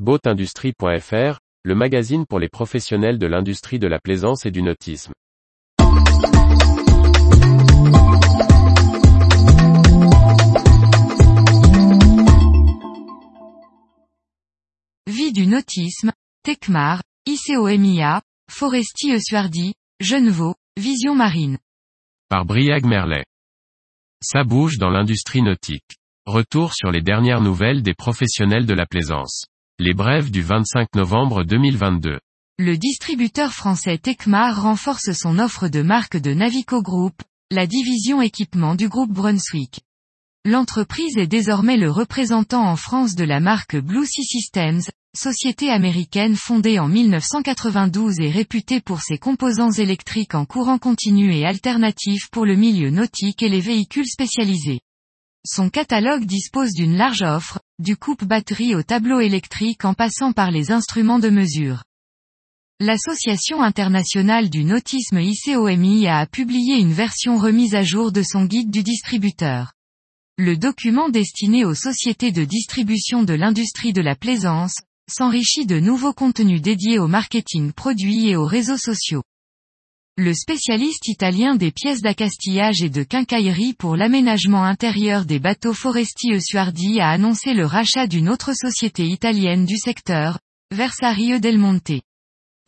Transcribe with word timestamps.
Boatindustrie.fr, 0.00 1.38
le 1.62 1.74
magazine 1.76 2.26
pour 2.26 2.40
les 2.40 2.48
professionnels 2.48 3.16
de 3.16 3.28
l'industrie 3.28 3.78
de 3.78 3.86
la 3.86 4.00
plaisance 4.00 4.44
et 4.44 4.50
du 4.50 4.60
nautisme. 4.60 5.12
Vie 15.06 15.32
du 15.32 15.46
nautisme, 15.46 16.10
Tecmar, 16.42 17.04
ICOMIA, 17.26 18.20
Foresti 18.50 19.12
Esuardi, 19.12 19.74
Genevaux, 20.00 20.56
Vision 20.76 21.14
Marine. 21.14 21.58
Par 22.28 22.44
Briag 22.44 22.84
Merlet. 22.84 23.24
Ça 24.20 24.42
bouge 24.42 24.78
dans 24.78 24.90
l'industrie 24.90 25.42
nautique. 25.42 25.98
Retour 26.26 26.74
sur 26.74 26.90
les 26.90 27.02
dernières 27.02 27.40
nouvelles 27.40 27.84
des 27.84 27.94
professionnels 27.94 28.66
de 28.66 28.74
la 28.74 28.86
plaisance. 28.86 29.46
Les 29.80 29.92
brèves 29.92 30.30
du 30.30 30.40
25 30.40 30.94
novembre 30.94 31.42
2022. 31.42 32.20
Le 32.60 32.76
distributeur 32.76 33.52
français 33.52 33.98
Tecmar 33.98 34.62
renforce 34.62 35.10
son 35.14 35.40
offre 35.40 35.66
de 35.66 35.82
marque 35.82 36.16
de 36.16 36.32
Navico 36.32 36.80
Group, 36.80 37.20
la 37.50 37.66
division 37.66 38.22
équipement 38.22 38.76
du 38.76 38.88
groupe 38.88 39.10
Brunswick. 39.10 39.80
L'entreprise 40.44 41.18
est 41.18 41.26
désormais 41.26 41.76
le 41.76 41.90
représentant 41.90 42.64
en 42.64 42.76
France 42.76 43.16
de 43.16 43.24
la 43.24 43.40
marque 43.40 43.74
Blue 43.76 44.06
Sea 44.06 44.22
Systems, 44.22 44.82
société 45.12 45.70
américaine 45.70 46.36
fondée 46.36 46.78
en 46.78 46.86
1992 46.86 48.20
et 48.20 48.30
réputée 48.30 48.80
pour 48.80 49.00
ses 49.00 49.18
composants 49.18 49.72
électriques 49.72 50.36
en 50.36 50.44
courant 50.44 50.78
continu 50.78 51.34
et 51.34 51.44
alternatif 51.44 52.28
pour 52.30 52.46
le 52.46 52.54
milieu 52.54 52.90
nautique 52.90 53.42
et 53.42 53.48
les 53.48 53.60
véhicules 53.60 54.06
spécialisés. 54.06 54.82
Son 55.46 55.68
catalogue 55.68 56.24
dispose 56.24 56.72
d'une 56.72 56.96
large 56.96 57.22
offre, 57.22 57.60
du 57.78 57.98
coupe-batterie 57.98 58.74
au 58.74 58.82
tableau 58.82 59.20
électrique 59.20 59.84
en 59.84 59.92
passant 59.92 60.32
par 60.32 60.50
les 60.50 60.72
instruments 60.72 61.18
de 61.18 61.28
mesure. 61.28 61.84
L'Association 62.80 63.62
internationale 63.62 64.48
du 64.48 64.64
nautisme 64.64 65.20
ICOMI 65.20 66.08
a 66.08 66.26
publié 66.26 66.78
une 66.78 66.94
version 66.94 67.36
remise 67.36 67.74
à 67.74 67.82
jour 67.82 68.10
de 68.10 68.22
son 68.22 68.46
guide 68.46 68.70
du 68.70 68.82
distributeur. 68.82 69.74
Le 70.38 70.56
document 70.56 71.10
destiné 71.10 71.66
aux 71.66 71.74
sociétés 71.74 72.32
de 72.32 72.44
distribution 72.44 73.22
de 73.22 73.34
l'industrie 73.34 73.92
de 73.92 74.00
la 74.00 74.16
plaisance, 74.16 74.74
s'enrichit 75.10 75.66
de 75.66 75.78
nouveaux 75.78 76.14
contenus 76.14 76.62
dédiés 76.62 76.98
au 76.98 77.06
marketing 77.06 77.72
produit 77.72 78.30
et 78.30 78.36
aux 78.36 78.46
réseaux 78.46 78.78
sociaux. 78.78 79.22
Le 80.16 80.32
spécialiste 80.32 81.08
italien 81.08 81.56
des 81.56 81.72
pièces 81.72 82.00
d'accastillage 82.00 82.82
et 82.82 82.88
de 82.88 83.02
quincaillerie 83.02 83.74
pour 83.74 83.96
l'aménagement 83.96 84.62
intérieur 84.62 85.24
des 85.24 85.40
bateaux 85.40 85.72
forestiers 85.72 86.38
Suardi 86.40 87.00
a 87.00 87.10
annoncé 87.10 87.52
le 87.52 87.66
rachat 87.66 88.06
d'une 88.06 88.28
autre 88.28 88.52
société 88.52 89.08
italienne 89.08 89.64
du 89.64 89.76
secteur, 89.76 90.38
Versario 90.72 91.40
del 91.40 91.58
Monte. 91.58 92.00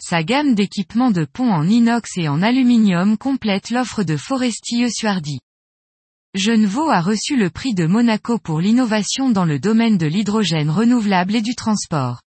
Sa 0.03 0.25
gamme 0.25 0.57
d'équipements 0.57 1.13
de 1.13 1.25
pont 1.25 1.49
en 1.49 1.69
inox 1.69 2.19
et 2.19 2.27
en 2.27 2.43
aluminium 2.43 3.17
complète 3.17 3.71
l'offre 3.71 4.03
de 4.03 4.17
Foresti 4.17 4.91
Suardi. 4.91 5.39
Genevaux 6.35 6.91
a 6.91 7.01
reçu 7.01 7.37
le 7.37 7.51
prix 7.51 7.75
de 7.75 7.87
Monaco 7.87 8.39
pour 8.39 8.61
l'innovation 8.61 9.31
dans 9.31 9.45
le 9.45 9.61
domaine 9.61 9.99
de 9.99 10.09
l'hydrogène 10.09 10.69
renouvelable 10.69 11.37
et 11.37 11.43
du 11.43 11.55
transport. 11.55 12.23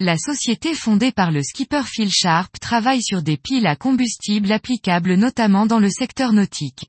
La 0.00 0.16
société 0.16 0.74
fondée 0.74 1.10
par 1.10 1.32
le 1.32 1.42
skipper 1.42 1.82
Phil 1.84 2.08
Sharp 2.08 2.60
travaille 2.60 3.02
sur 3.02 3.20
des 3.20 3.36
piles 3.36 3.66
à 3.66 3.74
combustible 3.74 4.52
applicables 4.52 5.14
notamment 5.14 5.66
dans 5.66 5.80
le 5.80 5.90
secteur 5.90 6.32
nautique. 6.32 6.86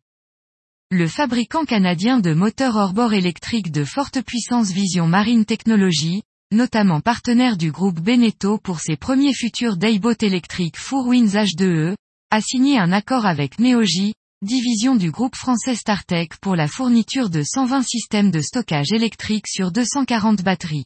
Le 0.92 1.08
fabricant 1.08 1.66
canadien 1.66 2.20
de 2.20 2.36
moteurs 2.36 2.76
hors-bord 2.76 3.14
électriques 3.14 3.72
de 3.72 3.84
forte 3.84 4.22
puissance 4.22 4.70
Vision 4.70 5.08
Marine 5.08 5.46
Technology, 5.46 6.22
notamment 6.52 7.02
partenaire 7.02 7.58
du 7.58 7.72
groupe 7.72 8.00
Beneteau 8.00 8.60
pour 8.60 8.80
ses 8.80 8.96
premiers 8.96 9.34
futurs 9.34 9.78
dayboat 9.78 10.22
électriques 10.22 10.78
Four 10.78 11.08
Winds 11.08 11.34
H2E, 11.34 11.96
a 12.30 12.42
signé 12.42 12.78
un 12.78 12.92
accord 12.92 13.26
avec 13.26 13.58
Neogy, 13.58 14.14
division 14.44 14.96
du 14.96 15.10
groupe 15.10 15.36
français 15.36 15.74
Startech 15.74 16.38
pour 16.38 16.56
la 16.56 16.68
fourniture 16.68 17.32
de 17.32 17.42
120 17.42 17.82
systèmes 17.82 18.30
de 18.30 18.42
stockage 18.42 18.92
électrique 18.92 19.48
sur 19.48 19.72
240 19.72 20.44
batteries. 20.44 20.86